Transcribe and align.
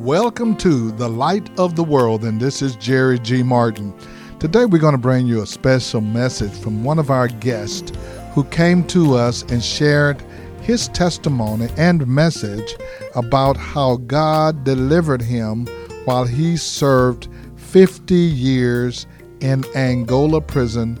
Welcome 0.00 0.56
to 0.56 0.92
the 0.92 1.10
Light 1.10 1.50
of 1.58 1.76
the 1.76 1.84
World, 1.84 2.24
and 2.24 2.40
this 2.40 2.62
is 2.62 2.74
Jerry 2.76 3.18
G. 3.18 3.42
Martin. 3.42 3.94
Today, 4.38 4.64
we're 4.64 4.80
going 4.80 4.94
to 4.94 4.98
bring 4.98 5.26
you 5.26 5.42
a 5.42 5.46
special 5.46 6.00
message 6.00 6.54
from 6.54 6.82
one 6.82 6.98
of 6.98 7.10
our 7.10 7.28
guests 7.28 7.92
who 8.32 8.44
came 8.44 8.82
to 8.84 9.12
us 9.16 9.42
and 9.42 9.62
shared 9.62 10.24
his 10.62 10.88
testimony 10.88 11.68
and 11.76 12.06
message 12.06 12.76
about 13.14 13.58
how 13.58 13.96
God 13.96 14.64
delivered 14.64 15.20
him 15.20 15.66
while 16.06 16.24
he 16.24 16.56
served 16.56 17.28
50 17.56 18.14
years 18.14 19.06
in 19.40 19.66
Angola 19.76 20.40
prison 20.40 20.96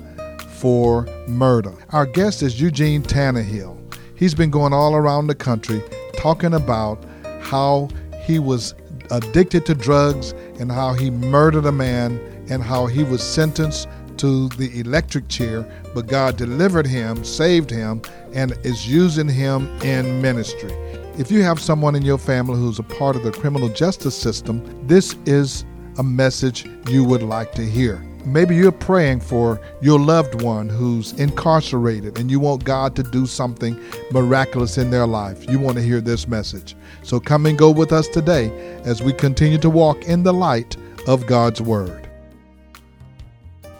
for 0.58 1.06
murder. 1.26 1.72
Our 1.88 2.04
guest 2.04 2.42
is 2.42 2.60
Eugene 2.60 3.02
Tannehill. 3.02 3.78
He's 4.14 4.34
been 4.34 4.50
going 4.50 4.74
all 4.74 4.94
around 4.94 5.28
the 5.28 5.34
country 5.34 5.82
talking 6.18 6.52
about 6.52 7.02
how 7.40 7.88
he 8.26 8.38
was 8.38 8.74
addicted 9.10 9.66
to 9.66 9.74
drugs 9.74 10.32
and 10.58 10.70
how 10.70 10.92
he 10.92 11.10
murdered 11.10 11.66
a 11.66 11.72
man 11.72 12.18
and 12.48 12.62
how 12.62 12.86
he 12.86 13.04
was 13.04 13.22
sentenced 13.22 13.88
to 14.18 14.48
the 14.50 14.78
electric 14.78 15.28
chair, 15.28 15.66
but 15.94 16.06
God 16.06 16.36
delivered 16.36 16.86
him, 16.86 17.24
saved 17.24 17.70
him, 17.70 18.02
and 18.34 18.52
is 18.64 18.86
using 18.86 19.28
him 19.28 19.66
in 19.82 20.20
ministry. 20.20 20.72
If 21.18 21.30
you 21.30 21.42
have 21.42 21.58
someone 21.60 21.94
in 21.94 22.02
your 22.02 22.18
family 22.18 22.58
who's 22.58 22.78
a 22.78 22.82
part 22.82 23.16
of 23.16 23.22
the 23.22 23.32
criminal 23.32 23.68
justice 23.68 24.16
system, 24.16 24.86
this 24.86 25.16
is 25.26 25.64
a 25.98 26.02
message 26.02 26.68
you 26.88 27.04
would 27.04 27.22
like 27.22 27.52
to 27.52 27.62
hear. 27.62 28.04
Maybe 28.24 28.54
you're 28.54 28.70
praying 28.70 29.20
for 29.20 29.60
your 29.80 29.98
loved 29.98 30.42
one 30.42 30.68
who's 30.68 31.12
incarcerated 31.12 32.18
and 32.18 32.30
you 32.30 32.38
want 32.38 32.64
God 32.64 32.94
to 32.96 33.02
do 33.02 33.26
something 33.26 33.78
miraculous 34.10 34.78
in 34.78 34.90
their 34.90 35.06
life. 35.06 35.48
You 35.48 35.58
want 35.58 35.76
to 35.76 35.82
hear 35.82 36.00
this 36.00 36.28
message. 36.28 36.76
So 37.02 37.18
come 37.18 37.46
and 37.46 37.56
go 37.56 37.70
with 37.70 37.92
us 37.92 38.08
today 38.08 38.50
as 38.84 39.02
we 39.02 39.12
continue 39.12 39.58
to 39.58 39.70
walk 39.70 40.04
in 40.04 40.22
the 40.22 40.34
light 40.34 40.76
of 41.06 41.26
God's 41.26 41.62
Word. 41.62 42.08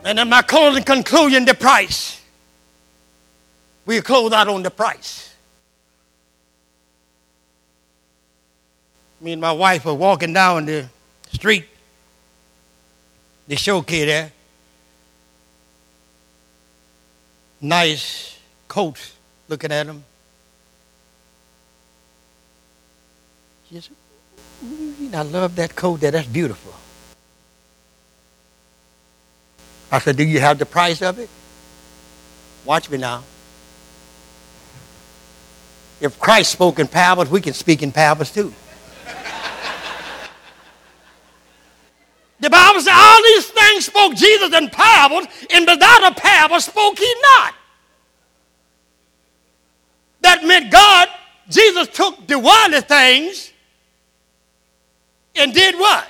And 0.04 0.18
in 0.18 0.28
my 0.28 0.42
closing 0.42 0.84
conclusion, 0.84 1.44
the 1.44 1.54
price. 1.54 2.20
We 3.84 4.00
close 4.00 4.32
out 4.32 4.48
on 4.48 4.62
the 4.62 4.70
price. 4.70 5.34
Me 9.20 9.32
and 9.32 9.40
my 9.40 9.52
wife 9.52 9.84
were 9.84 9.94
walking 9.94 10.32
down 10.32 10.64
the 10.64 10.86
street, 11.30 11.66
the 13.50 13.56
show 13.56 13.82
kid 13.82 14.06
there. 14.06 14.30
Nice 17.60 18.38
coat 18.68 18.96
looking 19.48 19.72
at 19.72 19.86
him. 19.86 20.04
She 23.68 23.80
said, 23.80 23.96
mm, 24.64 25.14
I 25.14 25.22
love 25.22 25.56
that 25.56 25.74
coat 25.74 26.00
there. 26.00 26.12
That's 26.12 26.28
beautiful. 26.28 26.72
I 29.90 29.98
said, 29.98 30.16
Do 30.16 30.22
you 30.22 30.38
have 30.38 30.60
the 30.60 30.66
price 30.66 31.02
of 31.02 31.18
it? 31.18 31.28
Watch 32.64 32.88
me 32.88 32.98
now. 32.98 33.24
If 36.00 36.20
Christ 36.20 36.52
spoke 36.52 36.78
in 36.78 36.86
parables, 36.86 37.28
we 37.28 37.40
can 37.40 37.52
speak 37.52 37.82
in 37.82 37.90
parables 37.90 38.30
too. 38.30 38.54
the 42.38 42.48
Bible 42.48 42.80
says 42.80 42.94
all 42.96 43.22
these 43.22 43.50
spoke 43.80 44.14
Jesus 44.14 44.54
in 44.54 44.68
parables, 44.70 45.26
and 45.50 45.66
without 45.66 46.12
a 46.12 46.14
parable 46.14 46.60
spoke 46.60 46.98
he 46.98 47.14
not. 47.22 47.54
That 50.22 50.44
meant 50.44 50.70
God, 50.70 51.08
Jesus 51.48 51.88
took 51.88 52.26
the 52.26 52.38
worldly 52.38 52.80
things 52.82 53.52
and 55.34 55.52
did 55.52 55.76
what? 55.76 56.06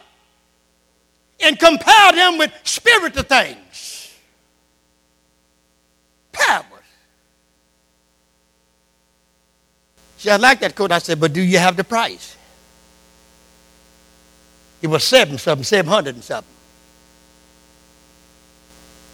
And 1.43 1.59
compared 1.59 2.17
them 2.17 2.37
with 2.37 2.53
spiritual 2.65 3.23
things. 3.23 4.15
Parables. 6.33 6.81
See, 10.19 10.31
I 10.31 10.37
like 10.37 10.61
that 10.61 10.75
quote. 10.75 10.93
I 10.93 10.99
said, 10.99 11.19
but 11.19 11.33
do 11.33 11.41
you 11.41 11.59
have 11.59 11.77
the 11.77 11.85
price? 11.85 12.37
It 14.83 14.89
was 14.89 15.05
seven 15.05 15.39
something, 15.39 15.65
seven 15.65 15.91
hundred 15.91 16.17
and 16.17 16.25
something. 16.25 16.55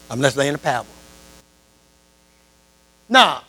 Unless 0.09 0.35
they're 0.35 0.47
in 0.47 0.55
a 0.55 0.57
parable. 0.57 0.89
Now, 3.09 3.43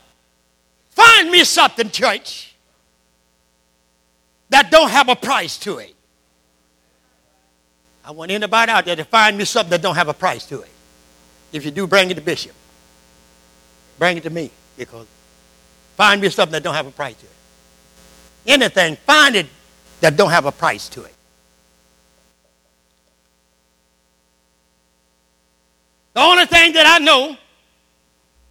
find 0.91 1.31
me 1.31 1.45
something, 1.45 1.91
church, 1.91 2.55
that 4.51 4.71
don't 4.71 4.91
have 4.91 5.09
a 5.09 5.17
price 5.17 5.59
to 5.59 5.79
it. 5.79 5.95
I 8.05 8.11
want 8.11 8.31
anybody 8.31 8.73
out 8.73 8.85
there 8.85 8.97
to 8.97 9.05
find 9.05 9.37
me 9.37 9.45
something 9.45 9.71
that 9.71 9.83
don't 9.83 9.95
have 9.95 10.09
a 10.09 10.15
price 10.15 10.47
to 10.47 10.63
it. 10.63 10.71
If 11.53 11.65
you 11.65 11.71
do, 11.71 11.87
bring 11.87 12.11
it 12.11 12.15
to 12.15 12.21
Bishop. 12.21 12.53
Bring 13.99 14.17
it 14.17 14.23
to 14.23 14.31
me 14.31 14.51
because 14.77 15.07
find 15.97 16.21
me 16.21 16.29
something 16.31 16.53
that 16.53 16.63
don't 16.63 16.75
have 16.75 16.87
a 16.87 16.91
price 16.91 17.17
to 17.17 17.27
it. 17.27 17.33
Anything, 18.47 18.97
find 18.97 19.37
it 19.37 19.47
that 20.01 20.17
don't 20.17 20.31
have 20.31 20.47
a 20.47 20.53
price 20.53 20.89
to 20.91 21.03
it. 21.03 21.15
The 26.19 26.25
only 26.25 26.47
thing 26.47 26.73
that 26.73 26.85
I 26.85 26.99
know 26.99 27.37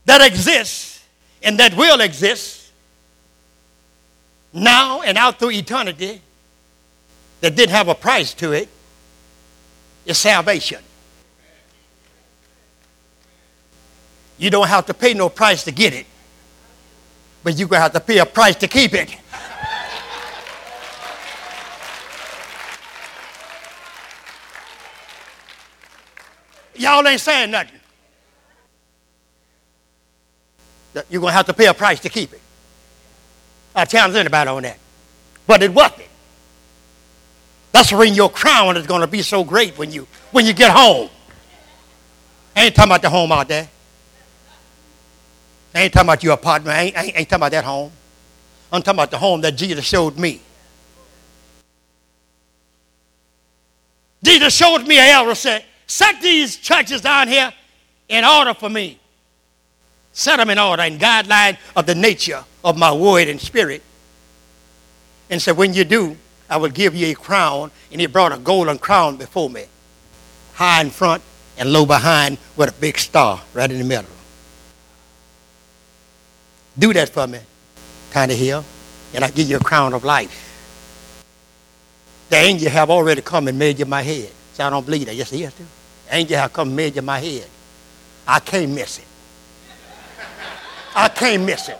that 0.05 0.25
exists 0.25 1.03
and 1.44 1.59
that 1.59 1.75
will 1.75 2.00
exist 2.00 2.72
now 4.53 5.01
and 5.01 5.17
out 5.17 5.38
through 5.38 5.51
eternity 5.51 6.22
that 7.41 7.57
didn't 7.57 7.72
have 7.72 7.89
a 7.89 7.94
price 7.94 8.33
to 8.35 8.53
it 8.53 8.69
is 10.05 10.17
salvation. 10.17 10.81
You 14.38 14.49
don't 14.49 14.69
have 14.69 14.85
to 14.85 14.94
pay 14.94 15.13
no 15.13 15.28
price 15.28 15.66
to 15.66 15.72
get 15.73 15.94
it, 15.94 16.05
but 17.44 17.59
you're 17.59 17.67
going 17.67 17.79
to 17.79 17.84
have 17.84 17.91
to 17.91 17.99
pay 17.99 18.19
a 18.19 18.25
price 18.25 18.55
to 18.55 18.69
keep 18.69 18.94
it. 18.94 19.13
Y'all 26.77 27.07
ain't 27.07 27.21
saying 27.21 27.51
nothing. 27.51 27.79
You're 31.09 31.21
going 31.21 31.31
to 31.31 31.35
have 31.35 31.45
to 31.45 31.53
pay 31.53 31.67
a 31.67 31.73
price 31.73 31.99
to 32.01 32.09
keep 32.09 32.33
it. 32.33 32.41
I 33.75 33.85
challenge 33.85 34.15
anybody 34.15 34.49
on 34.49 34.63
that. 34.63 34.79
But 35.45 35.61
it 35.61 35.71
worth 35.71 35.99
it. 35.99 36.09
That's 37.71 37.91
when 37.91 38.16
your 38.16 38.29
crown 38.29 38.75
is 38.77 38.87
going 38.87 39.01
to 39.01 39.07
be 39.07 39.21
so 39.21 39.43
great 39.43 39.77
when 39.77 39.91
you 39.91 40.07
when 40.31 40.45
you 40.45 40.53
get 40.53 40.71
home. 40.71 41.09
I 42.55 42.66
ain't 42.66 42.75
talking 42.75 42.89
about 42.89 43.03
the 43.03 43.09
home 43.09 43.31
out 43.31 43.47
there. 43.47 43.69
I 45.75 45.81
ain't 45.81 45.93
talking 45.93 46.07
about 46.07 46.23
your 46.23 46.33
apartment. 46.33 46.75
I 46.75 46.81
ain't, 46.81 46.97
I 46.97 47.03
ain't, 47.03 47.29
talking 47.29 47.35
about 47.35 47.51
that 47.51 47.63
home. 47.63 47.91
I'm 48.71 48.81
talking 48.81 48.97
about 48.97 49.11
the 49.11 49.19
home 49.19 49.41
that 49.41 49.55
Jesus 49.55 49.85
showed 49.85 50.17
me. 50.17 50.41
Jesus 54.23 54.55
showed 54.55 54.87
me 54.87 54.97
an 54.97 55.09
elder 55.09 55.35
said, 55.35 55.63
set 55.87 56.21
these 56.21 56.57
churches 56.57 57.01
down 57.01 57.27
here 57.27 57.51
in 58.09 58.23
order 58.23 58.53
for 58.53 58.69
me. 58.69 58.99
Set 60.13 60.37
them 60.37 60.49
in 60.49 60.59
order 60.59 60.83
in 60.83 60.97
guideline 60.97 61.57
of 61.75 61.85
the 61.85 61.95
nature 61.95 62.43
of 62.63 62.77
my 62.77 62.91
word 62.91 63.27
and 63.27 63.39
spirit. 63.39 63.81
And 65.29 65.41
said, 65.41 65.57
when 65.57 65.73
you 65.73 65.83
do, 65.83 66.17
I 66.49 66.57
will 66.57 66.69
give 66.69 66.95
you 66.95 67.07
a 67.07 67.13
crown. 67.13 67.71
And 67.91 68.01
he 68.01 68.07
brought 68.07 68.31
a 68.31 68.37
golden 68.37 68.79
crown 68.79 69.17
before 69.17 69.49
me, 69.49 69.65
high 70.53 70.81
in 70.81 70.89
front 70.89 71.21
and 71.57 71.71
low 71.71 71.85
behind 71.85 72.37
with 72.55 72.69
a 72.69 72.79
big 72.79 72.97
star 72.97 73.41
right 73.53 73.69
in 73.69 73.77
the 73.79 73.83
middle. 73.83 74.09
Do 76.77 76.93
that 76.93 77.09
for 77.09 77.25
me, 77.25 77.39
kind 78.11 78.31
of 78.31 78.37
here, 78.37 78.63
and 79.13 79.25
I 79.25 79.31
give 79.31 79.49
you 79.49 79.57
a 79.57 79.63
crown 79.63 79.93
of 79.93 80.03
life. 80.03 80.43
The 82.29 82.37
angel 82.37 82.69
have 82.69 82.90
already 82.90 83.22
come 83.22 83.47
and 83.47 83.57
made 83.57 83.79
you 83.79 83.85
my 83.85 84.01
head. 84.01 84.31
So 84.57 84.65
I 84.65 84.71
don't 84.71 84.83
believe 84.83 85.05
that. 85.05 85.13
Yes, 85.13 85.29
he 85.29 85.43
to. 85.43 85.51
Angel 86.09 86.35
have 86.35 86.51
come 86.51 86.79
you 86.95 87.01
my 87.03 87.19
head. 87.19 87.45
I 88.27 88.39
can't 88.39 88.71
miss 88.71 88.97
it. 88.97 89.05
I 90.95 91.09
can't 91.09 91.43
miss 91.43 91.69
it. 91.69 91.77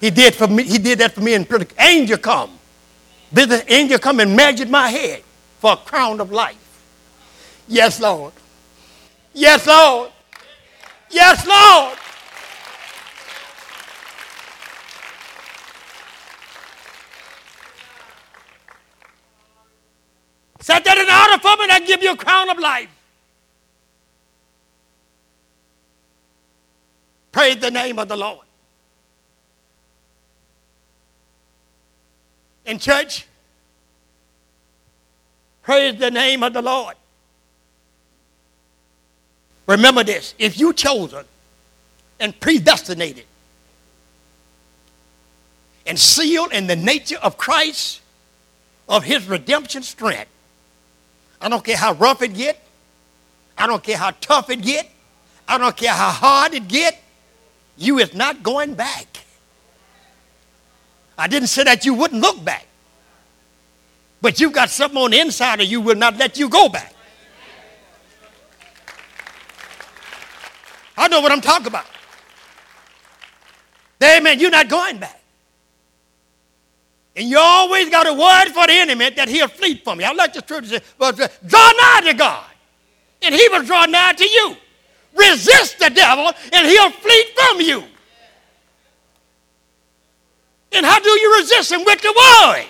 He 0.00 0.10
did 0.10 0.34
for 0.34 0.48
me. 0.48 0.64
He 0.64 0.78
did 0.78 0.98
that 0.98 1.12
for 1.12 1.20
me 1.20 1.34
in 1.34 1.44
prison. 1.44 1.68
Angel 1.78 2.18
come. 2.18 2.58
The 3.30 3.64
angel 3.72 4.00
come 4.00 4.18
and 4.18 4.34
measured 4.34 4.70
my 4.70 4.88
head 4.88 5.22
for 5.60 5.74
a 5.74 5.76
crown 5.76 6.20
of 6.20 6.32
life? 6.32 6.82
Yes, 7.68 8.00
Lord. 8.00 8.32
Yes, 9.32 9.64
Lord. 9.64 10.10
Yes, 11.10 11.46
Lord. 11.46 11.96
Set 20.62 20.84
that 20.84 20.98
in 20.98 21.08
order 21.08 21.40
for 21.42 21.56
me 21.56 21.64
and 21.64 21.72
I 21.72 21.80
give 21.86 22.02
you 22.02 22.12
a 22.12 22.16
crown 22.16 22.48
of 22.48 22.58
life. 22.58 22.88
Praise 27.30 27.58
the 27.58 27.70
name 27.70 27.98
of 27.98 28.08
the 28.08 28.16
Lord. 28.16 28.46
In 32.64 32.78
church, 32.78 33.26
Praise 35.62 35.98
the 35.98 36.10
name 36.10 36.42
of 36.42 36.52
the 36.52 36.62
Lord. 36.62 36.96
Remember 39.66 40.02
this 40.02 40.34
if 40.38 40.58
you 40.58 40.72
chosen 40.72 41.24
and 42.18 42.38
predestinated 42.40 43.24
and 45.86 45.98
sealed 45.98 46.52
in 46.52 46.66
the 46.66 46.76
nature 46.76 47.18
of 47.22 47.36
Christ, 47.36 48.00
of 48.88 49.04
his 49.04 49.26
redemption 49.28 49.82
strength, 49.82 50.30
I 51.42 51.48
don't 51.48 51.64
care 51.64 51.76
how 51.76 51.92
rough 51.94 52.22
it 52.22 52.34
get, 52.34 52.64
I 53.58 53.66
don't 53.66 53.82
care 53.82 53.96
how 53.96 54.12
tough 54.20 54.48
it 54.48 54.62
get, 54.62 54.88
I 55.48 55.58
don't 55.58 55.76
care 55.76 55.92
how 55.92 56.10
hard 56.10 56.54
it 56.54 56.68
get, 56.68 57.02
you 57.76 57.98
is 57.98 58.14
not 58.14 58.42
going 58.42 58.74
back. 58.74 59.18
I 61.18 61.26
didn't 61.26 61.48
say 61.48 61.64
that 61.64 61.84
you 61.84 61.94
wouldn't 61.94 62.20
look 62.20 62.42
back. 62.44 62.66
But 64.20 64.40
you've 64.40 64.52
got 64.52 64.70
something 64.70 64.98
on 64.98 65.10
the 65.10 65.20
inside 65.20 65.60
of 65.60 65.66
you 65.66 65.80
will 65.80 65.96
not 65.96 66.16
let 66.16 66.38
you 66.38 66.48
go 66.48 66.68
back. 66.68 66.94
I 70.96 71.08
know 71.08 71.20
what 71.20 71.32
I'm 71.32 71.40
talking 71.40 71.66
about. 71.66 71.86
Amen. 74.02 74.38
You're 74.40 74.50
not 74.50 74.68
going 74.68 74.98
back. 74.98 75.21
And 77.14 77.28
you 77.28 77.38
always 77.38 77.90
got 77.90 78.06
a 78.06 78.14
word 78.14 78.52
for 78.54 78.66
the 78.66 78.72
enemy 78.72 79.10
that 79.10 79.28
he'll 79.28 79.48
flee 79.48 79.76
from 79.76 80.00
you. 80.00 80.06
I 80.06 80.12
like 80.12 80.32
the 80.32 80.40
scripture 80.40 80.78
say, 80.78 80.80
but 80.98 81.16
draw 81.16 81.72
nigh 81.78 82.00
to 82.06 82.14
God, 82.14 82.46
and 83.20 83.34
he 83.34 83.48
will 83.50 83.62
draw 83.64 83.84
nigh 83.84 84.14
to 84.14 84.24
you. 84.24 84.56
Resist 85.14 85.78
the 85.78 85.90
devil, 85.90 86.32
and 86.52 86.66
he'll 86.66 86.90
flee 86.90 87.24
from 87.34 87.60
you. 87.60 87.84
And 90.72 90.86
how 90.86 90.98
do 91.00 91.10
you 91.10 91.36
resist 91.38 91.70
him? 91.70 91.84
With 91.84 92.00
the 92.00 92.14
word. 92.16 92.64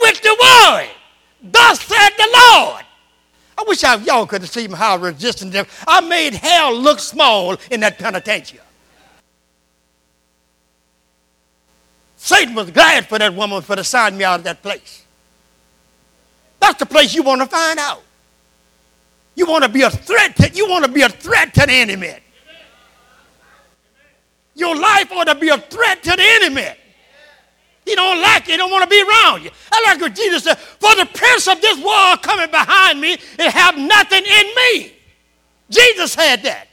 With 0.00 0.22
the 0.22 0.36
word. 0.40 0.88
Thus 1.42 1.80
said 1.80 2.10
the 2.16 2.28
Lord. 2.32 2.84
I 3.58 3.64
wish 3.66 3.82
y'all 3.82 4.24
could 4.26 4.42
have 4.42 4.50
seen 4.50 4.70
how 4.70 4.98
resistant 4.98 5.52
them. 5.52 5.66
I 5.86 6.00
made 6.00 6.34
hell 6.34 6.72
look 6.72 7.00
small 7.00 7.56
in 7.72 7.80
that 7.80 7.98
penitentiary. 7.98 8.60
Satan 12.18 12.54
was 12.54 12.70
glad 12.72 13.06
for 13.06 13.18
that 13.18 13.32
woman 13.32 13.62
for 13.62 13.76
to 13.76 13.84
sign 13.84 14.18
me 14.18 14.24
out 14.24 14.40
of 14.40 14.44
that 14.44 14.60
place. 14.60 15.04
That's 16.60 16.78
the 16.80 16.86
place 16.86 17.14
you 17.14 17.22
want 17.22 17.40
to 17.40 17.46
find 17.46 17.78
out. 17.78 18.02
You 19.36 19.46
want 19.46 19.62
to 19.62 19.70
be 19.70 19.82
a 19.82 19.90
threat 19.90 20.34
to, 20.36 20.50
you 20.50 20.68
want 20.68 20.84
to 20.84 20.90
be 20.90 21.02
a 21.02 21.08
threat 21.08 21.54
to 21.54 21.60
the 21.60 21.72
enemy. 21.72 22.14
Your 24.56 24.74
life 24.76 25.12
ought 25.12 25.28
to 25.28 25.36
be 25.36 25.48
a 25.48 25.58
threat 25.58 26.02
to 26.02 26.10
the 26.10 26.24
enemy. 26.42 26.66
He 27.86 27.94
don't 27.94 28.20
like 28.20 28.48
you. 28.48 28.54
He 28.54 28.56
don't 28.58 28.70
want 28.70 28.82
to 28.82 28.90
be 28.90 29.00
around 29.00 29.44
you. 29.44 29.50
I 29.72 29.82
like 29.86 30.00
what 30.00 30.14
Jesus 30.14 30.42
said. 30.42 30.58
For 30.58 30.94
the 30.96 31.06
prince 31.14 31.46
of 31.46 31.60
this 31.60 31.82
world 31.82 32.20
coming 32.22 32.50
behind 32.50 33.00
me 33.00 33.16
and 33.38 33.52
have 33.52 33.78
nothing 33.78 34.24
in 34.24 34.54
me. 34.56 34.92
Jesus 35.70 36.14
had 36.14 36.42
that. 36.42 36.67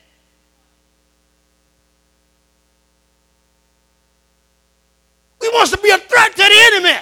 He 5.46 5.50
wants 5.54 5.70
to 5.70 5.78
be 5.78 5.92
a 5.92 5.98
threat 6.00 6.32
to 6.32 6.38
the 6.38 6.60
enemy. 6.74 7.00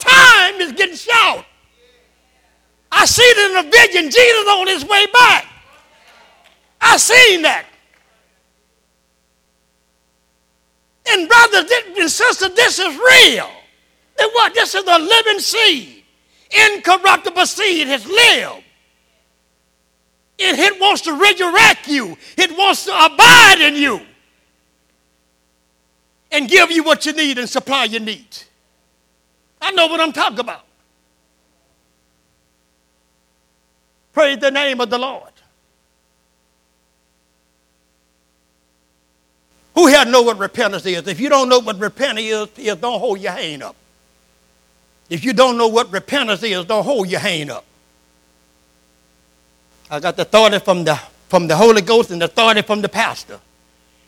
Time 0.00 0.54
is 0.62 0.72
getting 0.72 0.96
short. 0.96 1.46
I 2.90 3.04
see 3.04 3.22
it 3.22 3.50
in 3.50 3.56
a 3.64 3.70
vision. 3.70 4.10
Jesus 4.10 4.48
on 4.48 4.66
his 4.66 4.84
way 4.84 5.06
back. 5.12 5.46
I 6.80 6.96
seen 6.96 7.42
that. 7.42 7.66
And 11.08 11.28
brothers 11.28 11.70
and 11.96 12.10
sisters, 12.10 12.52
this 12.56 12.80
is 12.80 12.96
real. 12.96 13.48
And 14.18 14.30
what? 14.32 14.52
This 14.52 14.74
is 14.74 14.82
a 14.84 14.98
living 14.98 15.38
seed. 15.38 16.02
Incorruptible 16.50 17.46
seed 17.46 17.86
has 17.86 18.04
lived. 18.06 18.64
And 20.40 20.58
it 20.58 20.80
wants 20.80 21.02
to 21.02 21.12
resurrect 21.12 21.86
you. 21.86 22.18
It 22.36 22.58
wants 22.58 22.86
to 22.86 22.90
abide 22.90 23.60
in 23.60 23.76
you. 23.76 24.00
And 26.36 26.50
give 26.50 26.70
you 26.70 26.82
what 26.82 27.06
you 27.06 27.14
need 27.14 27.38
and 27.38 27.48
supply 27.48 27.84
your 27.84 28.02
needs. 28.02 28.44
I 29.58 29.70
know 29.70 29.86
what 29.86 30.00
I'm 30.00 30.12
talking 30.12 30.38
about. 30.38 30.66
Praise 34.12 34.36
the 34.38 34.50
name 34.50 34.78
of 34.82 34.90
the 34.90 34.98
Lord. 34.98 35.32
Who 39.76 39.86
here 39.86 40.04
know 40.04 40.20
what 40.20 40.38
repentance 40.38 40.84
is? 40.84 41.08
If 41.08 41.20
you 41.20 41.30
don't 41.30 41.48
know 41.48 41.60
what 41.60 41.78
repentance 41.78 42.26
is, 42.26 42.48
is 42.58 42.76
don't 42.76 43.00
hold 43.00 43.18
your 43.18 43.32
hand 43.32 43.62
up. 43.62 43.76
If 45.08 45.24
you 45.24 45.32
don't 45.32 45.56
know 45.56 45.68
what 45.68 45.90
repentance 45.90 46.42
is, 46.42 46.66
don't 46.66 46.84
hold 46.84 47.08
your 47.08 47.20
hand 47.20 47.50
up. 47.50 47.64
I 49.90 50.00
got 50.00 50.16
the 50.16 50.22
authority 50.22 50.58
from 50.58 50.84
the, 50.84 50.96
from 51.30 51.46
the 51.46 51.56
Holy 51.56 51.80
Ghost 51.80 52.10
and 52.10 52.20
the 52.20 52.26
authority 52.26 52.60
from 52.60 52.82
the 52.82 52.90
pastor. 52.90 53.40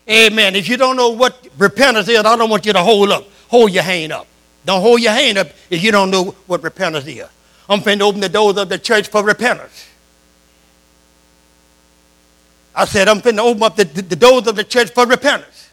Amen. 0.09 0.55
If 0.55 0.67
you 0.67 0.75
don't 0.75 0.95
know 0.95 1.09
what 1.09 1.47
repentance 1.57 2.07
is, 2.07 2.17
I 2.17 2.23
don't 2.35 2.49
want 2.49 2.65
you 2.65 2.73
to 2.73 2.81
hold 2.81 3.11
up. 3.11 3.25
Hold 3.49 3.71
your 3.71 3.83
hand 3.83 4.11
up. 4.11 4.27
Don't 4.65 4.81
hold 4.81 5.01
your 5.01 5.11
hand 5.11 5.37
up 5.37 5.47
if 5.69 5.83
you 5.83 5.91
don't 5.91 6.09
know 6.09 6.35
what 6.47 6.63
repentance 6.63 7.05
is. 7.05 7.25
I'm 7.69 7.81
finna 7.81 8.01
open 8.01 8.19
the 8.19 8.29
doors 8.29 8.57
of 8.57 8.69
the 8.69 8.79
church 8.79 9.07
for 9.07 9.23
repentance. 9.23 9.87
I 12.73 12.85
said, 12.85 13.07
I'm 13.07 13.21
finna 13.21 13.39
open 13.39 13.61
up 13.63 13.75
the, 13.75 13.85
the 13.85 14.15
doors 14.15 14.47
of 14.47 14.55
the 14.55 14.63
church 14.63 14.89
for 14.91 15.05
repentance. 15.05 15.69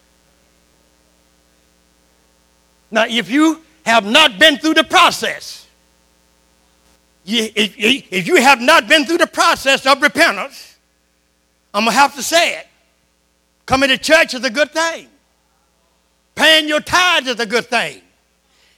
Now, 2.91 3.07
if 3.09 3.31
you 3.31 3.63
have 3.85 4.05
not 4.05 4.39
been 4.39 4.59
through 4.59 4.75
the 4.75 4.85
process, 4.85 5.67
you, 7.25 7.49
if, 7.55 7.75
if 7.79 8.27
you 8.27 8.37
have 8.37 8.61
not 8.61 8.87
been 8.89 9.05
through 9.05 9.19
the 9.19 9.27
process 9.27 9.87
of 9.87 10.03
repentance, 10.03 10.77
I'm 11.73 11.85
going 11.85 11.95
to 11.95 11.99
have 11.99 12.15
to 12.17 12.23
say 12.23 12.59
it. 12.59 12.67
Coming 13.67 13.89
to 13.89 13.99
church 13.99 14.33
is 14.35 14.45
a 14.45 14.51
good 14.51 14.71
thing. 14.71 15.09
Paying 16.37 16.69
your 16.69 16.81
tithes 16.81 17.27
is 17.27 17.41
a 17.41 17.47
good 17.47 17.67
thing. 17.67 18.01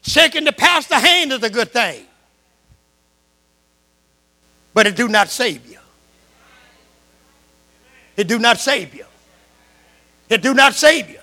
Shaking 0.00 0.44
the 0.44 0.52
pastor's 0.52 1.02
hand 1.02 1.32
is 1.32 1.42
a 1.42 1.50
good 1.50 1.70
thing. 1.70 2.04
But 4.72 4.86
it 4.86 4.96
do 4.96 5.08
not 5.08 5.28
save 5.28 5.66
you. 5.68 5.78
It 8.16 8.26
do 8.26 8.38
not 8.38 8.58
save 8.58 8.94
you. 8.94 9.04
It 10.28 10.40
do 10.42 10.54
not 10.54 10.74
save 10.74 11.10
you. 11.10 11.18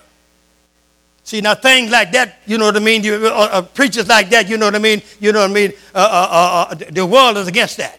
See, 1.24 1.40
now 1.40 1.56
things 1.56 1.90
like 1.90 2.12
that, 2.12 2.36
you 2.46 2.56
know 2.56 2.66
what 2.66 2.76
I 2.76 2.80
mean? 2.80 3.02
You, 3.02 3.14
uh, 3.26 3.48
uh, 3.50 3.62
preachers 3.62 4.06
like 4.06 4.30
that, 4.30 4.48
you 4.48 4.56
know 4.56 4.66
what 4.66 4.76
I 4.76 4.78
mean? 4.78 5.02
You 5.18 5.32
know 5.32 5.40
what 5.40 5.50
I 5.50 5.54
mean? 5.54 5.72
Uh, 5.92 5.98
uh, 5.98 6.28
uh, 6.30 6.72
uh 6.72 6.74
the 6.90 7.04
world 7.04 7.36
is 7.36 7.48
against 7.48 7.78
that. 7.78 7.98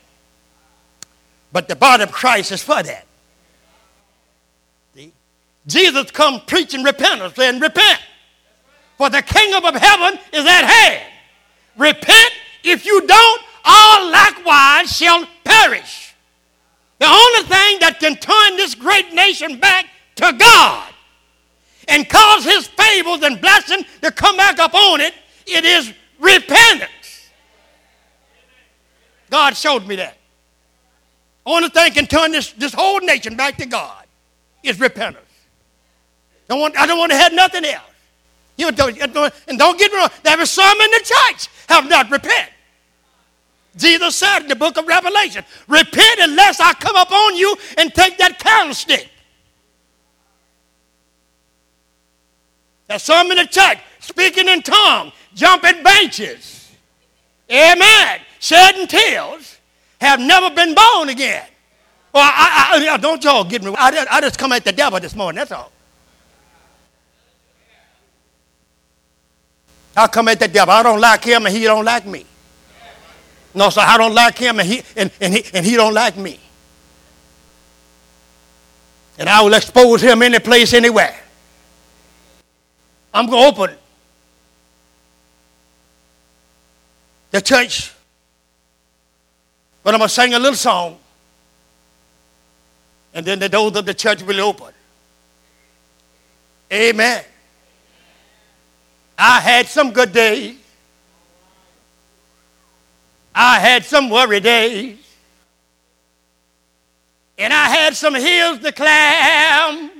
But 1.51 1.67
the 1.67 1.75
body 1.75 2.03
of 2.03 2.11
Christ 2.11 2.51
is 2.53 2.63
for 2.63 2.81
that. 2.81 3.06
Jesus 5.67 6.09
come 6.11 6.41
preaching 6.47 6.83
repentance, 6.83 7.35
saying, 7.35 7.59
repent. 7.59 7.99
For 8.97 9.09
the 9.09 9.21
kingdom 9.21 9.65
of 9.65 9.75
heaven 9.75 10.19
is 10.33 10.45
at 10.45 10.63
hand. 10.65 11.03
Repent. 11.77 12.31
If 12.63 12.85
you 12.85 13.05
don't, 13.05 13.41
all 13.63 14.09
likewise 14.09 14.95
shall 14.95 15.27
perish. 15.43 16.15
The 16.99 17.05
only 17.05 17.43
thing 17.43 17.79
that 17.81 17.97
can 17.99 18.15
turn 18.15 18.57
this 18.57 18.73
great 18.73 19.13
nation 19.13 19.59
back 19.59 19.85
to 20.15 20.33
God 20.33 20.93
and 21.87 22.09
cause 22.09 22.43
his 22.43 22.67
favors 22.67 23.21
and 23.21 23.39
blessing 23.39 23.85
to 24.01 24.11
come 24.11 24.35
back 24.37 24.57
upon 24.57 25.01
it, 25.01 25.13
it 25.45 25.63
is 25.63 25.93
repentance. 26.19 27.29
God 29.29 29.55
showed 29.55 29.85
me 29.85 29.97
that. 29.97 30.17
Only 31.45 31.69
thing 31.69 31.93
can 31.93 32.07
turn 32.07 32.31
this, 32.31 32.51
this 32.53 32.73
whole 32.73 32.99
nation 32.99 33.35
back 33.35 33.57
to 33.57 33.65
God 33.65 34.05
is 34.63 34.79
repentance. 34.79 35.26
Don't 36.47 36.59
want, 36.59 36.77
I 36.77 36.85
don't 36.85 36.97
want 36.97 37.11
to 37.11 37.17
have 37.17 37.33
nothing 37.33 37.65
else. 37.65 37.83
You 38.57 38.71
don't, 38.71 38.97
and 38.99 39.59
don't 39.59 39.77
get 39.77 39.91
me 39.91 39.97
wrong, 39.97 40.09
there 40.23 40.39
is 40.39 40.49
some 40.49 40.81
in 40.81 40.91
the 40.91 40.99
church 41.03 41.47
have 41.67 41.87
not 41.87 42.09
repented. 42.09 42.53
Jesus 43.75 44.15
said 44.15 44.39
in 44.39 44.47
the 44.47 44.55
book 44.55 44.77
of 44.77 44.87
Revelation, 44.87 45.43
repent 45.67 46.19
unless 46.19 46.59
I 46.59 46.73
come 46.73 46.95
upon 46.95 47.35
you 47.35 47.55
and 47.77 47.93
take 47.93 48.17
that 48.17 48.39
candlestick. 48.39 49.09
There's 52.87 53.03
some 53.03 53.29
in 53.29 53.37
the 53.37 53.45
church 53.45 53.77
speaking 53.99 54.47
in 54.47 54.63
tongues, 54.63 55.13
jumping 55.35 55.83
benches. 55.83 56.71
Amen. 57.51 58.21
Shedding 58.39 58.87
tears, 58.87 59.57
have 59.99 60.19
never 60.19 60.49
been 60.49 60.73
born 60.73 61.09
again. 61.09 61.45
Well, 62.13 62.23
I, 62.23 62.87
I, 62.87 62.93
I 62.93 62.97
don't 62.97 63.23
y'all 63.23 63.43
get 63.43 63.63
me. 63.63 63.75
I, 63.77 64.05
I 64.09 64.21
just 64.21 64.39
come 64.39 64.51
at 64.51 64.63
the 64.63 64.71
devil 64.71 64.99
this 64.99 65.15
morning, 65.15 65.37
that's 65.37 65.51
all. 65.51 65.71
I 69.97 70.07
come 70.07 70.27
at 70.27 70.39
the 70.39 70.47
devil. 70.47 70.73
I 70.73 70.83
don't 70.83 71.01
like 71.01 71.23
him 71.23 71.47
and 71.47 71.55
he 71.55 71.63
don't 71.63 71.83
like 71.83 72.05
me. 72.05 72.25
No, 73.55 73.71
so 73.71 73.81
I 73.81 73.97
don't 73.97 74.13
like 74.13 74.37
him 74.37 74.59
and 74.59 74.69
he, 74.69 74.83
and, 74.95 75.09
and, 75.19 75.33
he, 75.33 75.43
and 75.53 75.65
he 75.65 75.75
don't 75.75 75.93
like 75.93 76.15
me. 76.15 76.39
And 79.17 79.27
I 79.27 79.41
will 79.41 79.55
expose 79.55 80.01
him 80.01 80.21
any 80.21 80.37
place, 80.37 80.75
anywhere. 80.75 81.19
I'm 83.11 83.25
to 83.27 83.35
open 83.35 83.71
the 87.31 87.41
church 87.41 87.91
But 89.87 89.95
I'm 89.95 90.01
to 90.01 90.09
sing 90.09 90.33
a 90.33 90.37
little 90.37 90.53
song. 90.53 90.99
And 93.13 93.25
then 93.25 93.39
the 93.39 93.47
doors 93.47 93.75
of 93.77 93.85
the 93.85 93.93
church 93.93 94.21
will 94.21 94.41
open. 94.41 94.73
Amen. 96.71 97.23
I 99.17 99.39
had 99.39 99.67
some 99.67 99.91
good 99.91 100.13
days. 100.13 100.57
I 103.33 103.59
had 103.59 103.83
some 103.83 104.09
worry 104.09 104.39
days. 104.39 104.97
And 107.37 107.53
I 107.53 107.69
had 107.69 107.95
some 107.95 108.15
hills 108.15 108.59
to 108.59 108.71
climb. 108.71 109.91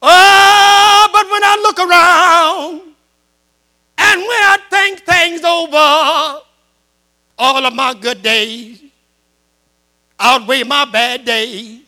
Oh, 0.00 1.08
but 1.12 1.30
when 1.30 1.42
I 1.44 1.56
look 1.62 1.78
around 1.78 2.94
and 3.98 4.20
when 4.20 4.28
I 4.28 4.58
think 4.70 5.00
things 5.00 5.42
over, 5.42 6.44
all 7.38 7.64
of 7.64 7.74
my 7.74 7.94
good 7.94 8.22
days 8.22 8.82
outweigh 10.18 10.64
my 10.64 10.84
bad 10.84 11.24
days. 11.24 11.80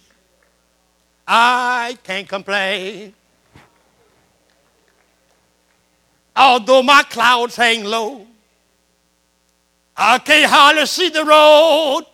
I 1.26 1.96
can't 2.02 2.28
complain. 2.28 3.14
Although 6.40 6.82
my 6.82 7.02
clouds 7.02 7.54
hang 7.54 7.84
low, 7.84 8.26
I 9.94 10.18
can't 10.20 10.50
hardly 10.50 10.86
see 10.86 11.10
the 11.10 11.22
road. 11.22 12.06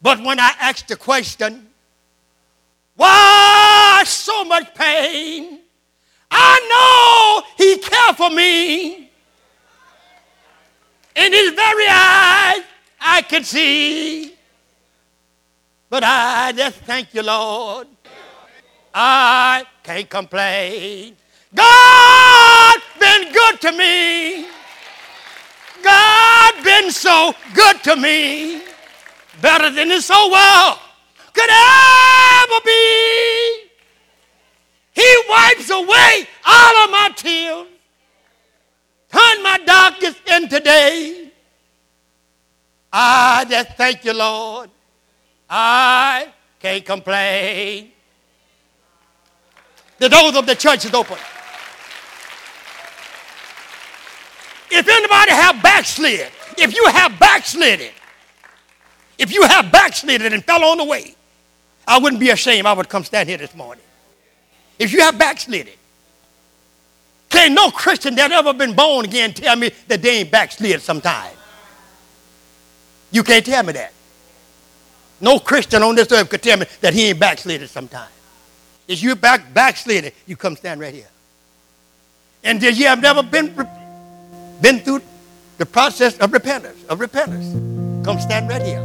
But 0.00 0.24
when 0.24 0.40
I 0.40 0.52
ask 0.58 0.86
the 0.86 0.96
question, 0.96 1.68
why 2.96 4.02
so 4.06 4.44
much 4.44 4.74
pain? 4.74 5.58
I 6.30 6.54
know 6.70 7.64
he 7.66 7.76
cares 7.76 8.16
for 8.16 8.30
me. 8.30 9.10
In 11.16 11.30
his 11.30 11.52
very 11.52 11.86
eyes, 11.86 12.62
I 12.98 13.20
can 13.28 13.44
see. 13.44 14.34
But 15.90 16.02
I 16.02 16.52
just 16.56 16.78
thank 16.78 17.12
you, 17.12 17.22
Lord. 17.24 17.88
I 18.94 19.66
can't 19.82 20.08
complain. 20.08 21.14
God 21.54 22.78
been 23.00 23.32
good 23.32 23.60
to 23.62 23.72
me. 23.72 24.46
God 25.82 26.64
been 26.64 26.90
so 26.90 27.34
good 27.54 27.82
to 27.84 27.96
me. 27.96 28.62
Better 29.40 29.70
than 29.70 29.88
this 29.88 30.10
whole 30.12 30.30
world 30.30 30.78
could 31.32 31.50
ever 31.50 32.60
be. 32.64 33.68
He 34.92 35.22
wipes 35.28 35.70
away 35.70 36.28
all 36.44 36.84
of 36.84 36.90
my 36.90 37.12
tears. 37.14 37.66
Turn 39.10 39.42
my 39.42 39.58
darkness 39.64 40.16
into 40.26 40.60
day. 40.60 41.30
I 42.92 43.46
just 43.48 43.70
thank 43.70 44.04
you, 44.04 44.12
Lord. 44.12 44.70
I 45.48 46.28
can't 46.58 46.84
complain. 46.84 47.92
The 49.98 50.08
doors 50.08 50.36
of 50.36 50.46
the 50.46 50.54
church 50.54 50.84
is 50.84 50.92
open. 50.92 51.16
If 54.70 54.88
anybody 54.88 55.32
have 55.32 55.62
backslid, 55.62 56.28
if 56.56 56.74
you 56.74 56.86
have 56.86 57.18
backslidden, 57.18 57.90
if 59.18 59.32
you 59.32 59.42
have 59.42 59.72
backslidden 59.72 60.32
and 60.32 60.44
fell 60.44 60.64
on 60.64 60.78
the 60.78 60.84
way, 60.84 61.14
I 61.86 61.98
wouldn't 61.98 62.20
be 62.20 62.30
ashamed. 62.30 62.66
I 62.66 62.72
would 62.72 62.88
come 62.88 63.04
stand 63.04 63.28
here 63.28 63.38
this 63.38 63.54
morning. 63.54 63.84
If 64.78 64.92
you 64.92 65.00
have 65.00 65.18
backslidden, 65.18 65.72
can't 67.30 67.54
no 67.54 67.70
Christian 67.70 68.14
that 68.16 68.30
ever 68.32 68.52
been 68.52 68.74
born 68.74 69.04
again 69.04 69.32
tell 69.32 69.56
me 69.56 69.70
that 69.88 70.02
they 70.02 70.20
ain't 70.20 70.30
backslid 70.30 70.80
sometime? 70.80 71.32
You 73.10 73.22
can't 73.22 73.44
tell 73.44 73.62
me 73.62 73.72
that. 73.72 73.92
No 75.20 75.38
Christian 75.38 75.82
on 75.82 75.94
this 75.94 76.10
earth 76.12 76.28
could 76.28 76.42
tell 76.42 76.58
me 76.58 76.66
that 76.80 76.94
he 76.94 77.08
ain't 77.08 77.18
backslidden 77.18 77.66
sometime. 77.66 78.08
If 78.86 79.02
you 79.02 79.16
back 79.16 79.52
backslidden, 79.52 80.12
you 80.26 80.36
come 80.36 80.56
stand 80.56 80.80
right 80.80 80.94
here. 80.94 81.08
And 82.44 82.62
if 82.62 82.78
you 82.78 82.86
have 82.86 83.02
never 83.02 83.22
been 83.22 83.54
been 84.60 84.80
through 84.80 85.00
the 85.58 85.66
process 85.66 86.16
of 86.18 86.32
repentance, 86.32 86.84
of 86.88 87.00
repentance, 87.00 87.52
come 88.04 88.20
stand 88.20 88.48
right 88.48 88.62
here. 88.62 88.80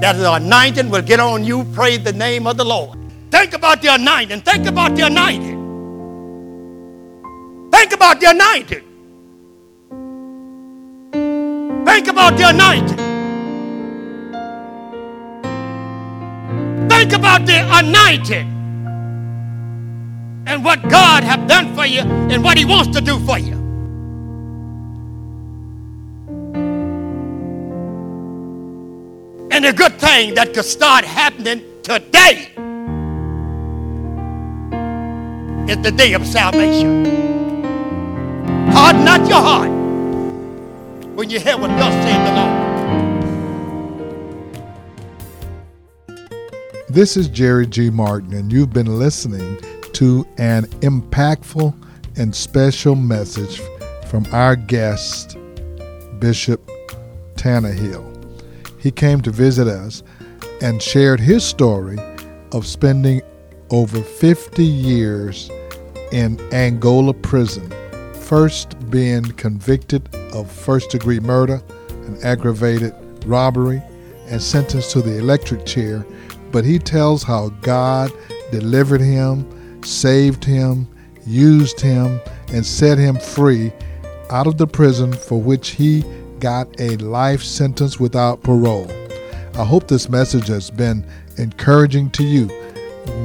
That 0.00 0.12
the 0.12 0.32
anointing 0.32 0.90
will 0.90 1.02
get 1.02 1.18
on 1.18 1.44
you. 1.44 1.64
Praise 1.74 2.02
the 2.04 2.12
name 2.12 2.46
of 2.46 2.56
the 2.56 2.64
Lord. 2.64 2.98
Think 3.30 3.52
about 3.52 3.82
the 3.82 3.94
anointing. 3.94 4.42
Think 4.42 4.66
about 4.66 4.94
the 4.94 5.06
anointing. 5.06 5.58
Think 7.70 7.92
about 7.92 8.20
the 8.20 8.30
anointing. 8.30 8.84
Think 11.84 12.08
about 12.08 12.36
the 12.36 12.48
anointing. 12.48 13.08
Think 16.88 17.12
about 17.12 17.46
the 17.46 17.68
anointing 17.78 18.48
and 20.46 20.64
what 20.64 20.82
God 20.88 21.24
have 21.24 21.46
done 21.46 21.74
for 21.74 21.86
you 21.86 22.00
and 22.00 22.42
what 22.42 22.56
he 22.56 22.64
wants 22.64 22.96
to 22.96 23.00
do 23.00 23.18
for 23.26 23.38
you. 23.38 23.57
Thing 30.18 30.34
that 30.34 30.52
could 30.52 30.64
start 30.64 31.04
happening 31.04 31.62
today 31.84 32.50
is 35.72 35.78
the 35.82 35.92
day 35.96 36.12
of 36.14 36.26
salvation. 36.26 37.04
Harden 38.72 39.04
not 39.04 39.28
your 39.28 39.40
heart 39.40 39.70
when 41.14 41.30
you 41.30 41.38
hear 41.38 41.56
what 41.56 41.68
thus 41.78 41.94
said 42.04 42.20
the 42.26 42.32
Lord. 42.34 42.58
This 46.88 47.16
is 47.16 47.28
Jerry 47.28 47.68
G. 47.68 47.88
Martin, 47.88 48.34
and 48.34 48.52
you've 48.52 48.72
been 48.72 48.98
listening 48.98 49.56
to 49.92 50.26
an 50.38 50.64
impactful 50.80 51.72
and 52.16 52.34
special 52.34 52.96
message 52.96 53.60
from 54.08 54.26
our 54.32 54.56
guest, 54.56 55.36
Bishop 56.18 56.60
Tannehill. 57.36 58.17
He 58.78 58.90
came 58.90 59.20
to 59.22 59.30
visit 59.30 59.66
us 59.66 60.02
and 60.60 60.82
shared 60.82 61.20
his 61.20 61.44
story 61.44 61.98
of 62.52 62.66
spending 62.66 63.22
over 63.70 64.00
50 64.00 64.64
years 64.64 65.50
in 66.12 66.40
Angola 66.52 67.12
prison, 67.12 67.70
first 68.14 68.78
being 68.90 69.24
convicted 69.24 70.08
of 70.32 70.50
first 70.50 70.90
degree 70.90 71.20
murder 71.20 71.62
and 72.06 72.22
aggravated 72.24 72.94
robbery 73.26 73.82
and 74.26 74.42
sentenced 74.42 74.90
to 74.92 75.02
the 75.02 75.18
electric 75.18 75.66
chair. 75.66 76.06
But 76.50 76.64
he 76.64 76.78
tells 76.78 77.22
how 77.22 77.50
God 77.60 78.10
delivered 78.50 79.00
him, 79.00 79.82
saved 79.82 80.44
him, 80.44 80.88
used 81.26 81.80
him, 81.80 82.20
and 82.52 82.64
set 82.64 82.96
him 82.96 83.16
free 83.16 83.72
out 84.30 84.46
of 84.46 84.56
the 84.56 84.66
prison 84.66 85.12
for 85.12 85.40
which 85.40 85.70
he 85.70 86.04
got 86.40 86.80
a 86.80 86.96
life 86.96 87.42
sentence 87.42 87.98
without 87.98 88.42
parole. 88.42 88.90
I 89.54 89.64
hope 89.64 89.88
this 89.88 90.08
message 90.08 90.46
has 90.48 90.70
been 90.70 91.04
encouraging 91.36 92.10
to 92.10 92.24
you. 92.24 92.46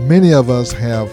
Many 0.08 0.34
of 0.34 0.50
us 0.50 0.72
have 0.72 1.12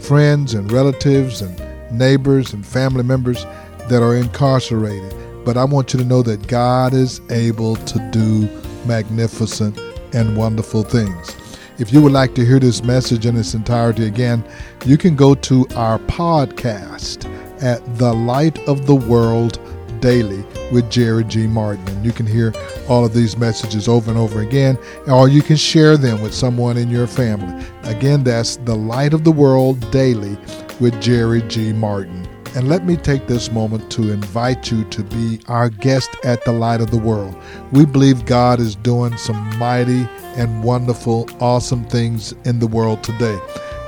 friends 0.00 0.54
and 0.54 0.70
relatives 0.70 1.42
and 1.42 1.60
neighbors 1.90 2.52
and 2.52 2.64
family 2.64 3.02
members 3.02 3.44
that 3.88 4.02
are 4.02 4.16
incarcerated, 4.16 5.14
but 5.44 5.56
I 5.56 5.64
want 5.64 5.92
you 5.92 6.00
to 6.00 6.04
know 6.04 6.22
that 6.22 6.46
God 6.48 6.94
is 6.94 7.20
able 7.30 7.76
to 7.76 8.10
do 8.10 8.48
magnificent 8.86 9.78
and 10.14 10.36
wonderful 10.36 10.82
things. 10.82 11.36
If 11.78 11.92
you 11.92 12.00
would 12.00 12.12
like 12.12 12.34
to 12.36 12.44
hear 12.44 12.58
this 12.58 12.82
message 12.82 13.26
in 13.26 13.36
its 13.36 13.52
entirety 13.52 14.06
again, 14.06 14.42
you 14.86 14.96
can 14.96 15.14
go 15.14 15.34
to 15.34 15.66
our 15.74 15.98
podcast 15.98 17.30
at 17.62 17.98
The 17.98 18.14
Light 18.14 18.58
of 18.66 18.86
the 18.86 18.94
World 18.94 19.58
Daily 20.06 20.44
with 20.70 20.88
Jerry 20.88 21.24
G. 21.24 21.48
Martin. 21.48 21.88
And 21.88 22.04
you 22.04 22.12
can 22.12 22.26
hear 22.26 22.54
all 22.88 23.04
of 23.04 23.12
these 23.12 23.36
messages 23.36 23.88
over 23.88 24.08
and 24.08 24.16
over 24.16 24.40
again, 24.40 24.78
or 25.08 25.28
you 25.28 25.42
can 25.42 25.56
share 25.56 25.96
them 25.96 26.22
with 26.22 26.32
someone 26.32 26.76
in 26.76 26.90
your 26.90 27.08
family. 27.08 27.66
Again, 27.82 28.22
that's 28.22 28.54
The 28.58 28.76
Light 28.76 29.12
of 29.12 29.24
the 29.24 29.32
World 29.32 29.90
Daily 29.90 30.38
with 30.78 31.02
Jerry 31.02 31.42
G. 31.48 31.72
Martin. 31.72 32.24
And 32.54 32.68
let 32.68 32.86
me 32.86 32.96
take 32.96 33.26
this 33.26 33.50
moment 33.50 33.90
to 33.90 34.12
invite 34.12 34.70
you 34.70 34.84
to 34.84 35.02
be 35.02 35.40
our 35.48 35.70
guest 35.70 36.10
at 36.22 36.44
the 36.44 36.52
Light 36.52 36.80
of 36.80 36.92
the 36.92 36.98
World. 36.98 37.34
We 37.72 37.84
believe 37.84 38.26
God 38.26 38.60
is 38.60 38.76
doing 38.76 39.16
some 39.16 39.58
mighty 39.58 40.06
and 40.36 40.62
wonderful, 40.62 41.28
awesome 41.40 41.84
things 41.84 42.32
in 42.44 42.60
the 42.60 42.68
world 42.68 43.02
today. 43.02 43.40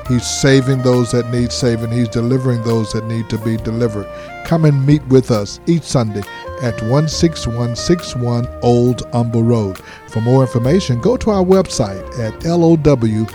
He's 0.09 0.27
saving 0.27 0.83
those 0.83 1.13
that 1.13 1.31
need 1.31 1.53
saving. 1.53 1.91
He's 1.91 2.09
delivering 2.09 2.63
those 2.63 2.93
that 2.93 3.05
need 3.05 3.29
to 3.29 3.37
be 3.39 3.59
delivered. 3.59 4.07
Come 4.47 4.65
and 4.65 4.87
meet 4.87 5.07
with 5.09 5.31
us 5.31 5.61
each 5.67 5.83
Sunday 5.83 6.23
at 6.63 6.79
16161 6.81 8.49
Old 8.63 9.07
Humble 9.13 9.43
Road. 9.43 9.79
For 10.09 10.23
more 10.23 10.41
information, 10.43 11.01
go 11.01 11.19
to 11.19 11.31
our 11.31 11.45
website 11.45 12.03
at 12.19 12.33
lowcf.org. 12.41 13.29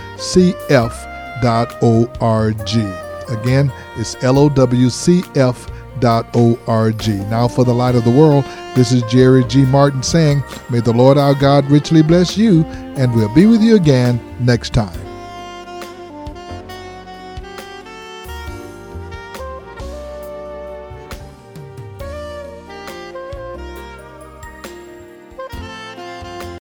Again, 3.30 3.72
it's 3.96 4.15
lowcf.org. 4.15 4.89
Now 7.30 7.48
for 7.48 7.63
the 7.63 7.74
light 7.74 7.96
of 7.96 8.03
the 8.03 8.12
world, 8.12 8.46
This 8.75 8.92
is 8.92 9.03
Jerry 9.03 9.44
G. 9.44 9.65
Martin 9.65 10.01
saying, 10.01 10.44
May 10.72 10.80
the 10.80 10.92
Lord 10.92 11.20
our 11.20 11.36
God 11.36 11.70
richly 11.70 12.01
bless 12.01 12.36
you, 12.36 12.63
and 12.98 13.13
we'll 13.13 13.34
be 13.36 13.46
with 13.46 13.62
you 13.62 13.75
again 13.75 14.20
next 14.39 14.74
time. 14.74 15.02